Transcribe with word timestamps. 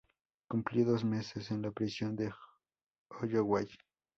Cumplió 0.49 0.83
dos 0.83 1.03
meses 1.05 1.51
en 1.51 1.61
la 1.61 1.69
prisión 1.69 2.15
de 2.15 2.33
Holloway. 3.11 3.67